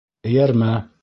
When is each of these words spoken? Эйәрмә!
Эйәрмә! 0.29 0.73